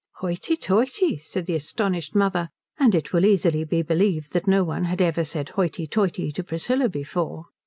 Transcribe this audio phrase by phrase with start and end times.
[0.15, 4.85] "Hoity toity," said the astonished mother; and it will easily be believed that no one
[4.85, 7.45] had ever said hoity toity to Priscilla before.